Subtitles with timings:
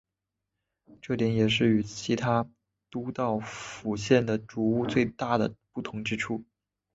[0.99, 2.49] 这点也是与其他
[2.89, 6.43] 都道府县的煮物最大的不同之处。